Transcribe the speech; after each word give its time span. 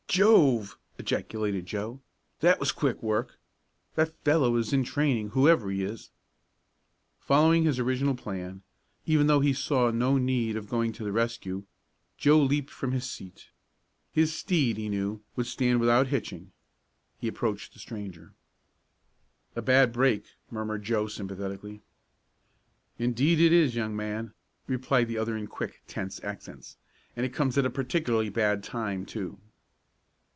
"Jove!" 0.13 0.77
ejaculated 0.97 1.65
Joe. 1.65 2.01
"That 2.41 2.59
was 2.59 2.73
quick 2.73 3.01
work. 3.01 3.39
That 3.95 4.13
fellow 4.25 4.57
is 4.57 4.73
in 4.73 4.83
training, 4.83 5.29
whoever 5.29 5.71
he 5.71 5.85
is." 5.85 6.11
Following 7.17 7.63
his 7.63 7.79
original 7.79 8.13
plan, 8.15 8.61
even 9.05 9.27
though 9.27 9.39
he 9.39 9.53
saw 9.53 9.89
no 9.89 10.17
need 10.17 10.57
of 10.57 10.67
going 10.67 10.91
to 10.91 11.05
the 11.05 11.13
rescue, 11.13 11.63
Joe 12.17 12.39
leaped 12.41 12.71
from 12.71 12.91
his 12.91 13.09
seat. 13.09 13.51
His 14.11 14.35
steed, 14.35 14.75
he 14.75 14.89
knew, 14.89 15.21
would 15.37 15.45
stand 15.45 15.79
without 15.79 16.07
hitching. 16.07 16.51
He 17.17 17.29
approached 17.29 17.71
the 17.71 17.79
stranger. 17.79 18.33
"A 19.55 19.61
bad 19.61 19.93
break," 19.93 20.25
murmured 20.49 20.83
Joe 20.83 21.07
sympathetically. 21.07 21.79
"Indeed 22.99 23.39
it 23.39 23.53
is, 23.53 23.75
young 23.77 23.95
man," 23.95 24.33
replied 24.67 25.07
the 25.07 25.17
other 25.17 25.37
in 25.37 25.47
quick, 25.47 25.83
tense 25.87 26.21
accents. 26.21 26.75
"And 27.15 27.25
it 27.25 27.33
comes 27.33 27.57
at 27.57 27.65
a 27.65 27.69
particularly 27.69 28.27
bad 28.27 28.61
time, 28.61 29.05
too." 29.05 29.39